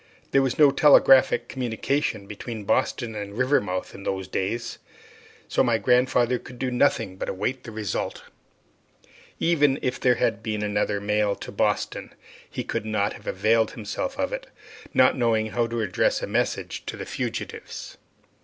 There 0.31 0.41
was 0.41 0.57
no 0.57 0.71
telegraphic 0.71 1.47
communication 1.47 2.25
between 2.25 2.63
Boston 2.63 3.13
and 3.13 3.37
Rivermouth 3.37 3.93
in 3.93 4.01
those 4.01 4.27
days; 4.27 4.79
so 5.47 5.61
my 5.61 5.77
grandfather 5.77 6.39
could 6.39 6.57
do 6.57 6.71
nothing 6.71 7.17
but 7.17 7.29
await 7.29 7.65
the 7.65 7.71
result. 7.71 8.23
Even 9.39 9.77
if 9.83 9.99
there 9.99 10.15
had 10.15 10.41
been 10.41 10.63
another 10.63 10.99
mail 10.99 11.35
to 11.35 11.51
Boston, 11.51 12.15
he 12.49 12.63
could 12.63 12.83
not 12.83 13.13
have 13.13 13.27
availed 13.27 13.73
himself 13.73 14.17
of 14.17 14.33
it, 14.33 14.47
not 14.91 15.15
knowing 15.15 15.51
how 15.51 15.67
to 15.67 15.81
address 15.81 16.23
a 16.23 16.25
message 16.25 16.83
to 16.87 16.97
the 16.97 17.05
fugitives. 17.05 17.99